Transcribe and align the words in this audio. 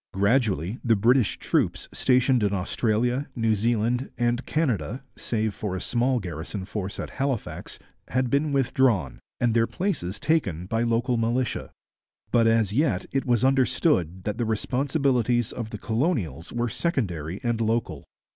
Gradually 0.13 0.79
the 0.83 0.95
British 0.95 1.37
troops 1.37 1.87
stationed 1.93 2.41
in 2.41 2.53
Australia, 2.55 3.27
New 3.35 3.53
Zealand, 3.53 4.09
and 4.17 4.43
Canada 4.47 5.03
(save 5.15 5.53
for 5.53 5.75
a 5.75 5.79
small 5.79 6.19
garrison 6.19 6.65
force 6.65 6.99
at 6.99 7.11
Halifax) 7.11 7.77
had 8.07 8.31
been 8.31 8.51
withdrawn, 8.51 9.19
and 9.39 9.53
their 9.53 9.67
places 9.67 10.19
taken 10.19 10.65
by 10.65 10.81
local 10.81 11.17
militia. 11.17 11.69
But 12.31 12.47
as 12.47 12.73
yet 12.73 13.05
it 13.11 13.27
was 13.27 13.45
understood 13.45 14.23
that 14.23 14.39
the 14.39 14.45
responsibilities 14.45 15.51
of 15.51 15.69
the 15.69 15.77
colonies 15.77 16.51
were 16.51 16.67
secondary 16.67 17.39
and 17.43 17.61
local. 17.61 18.03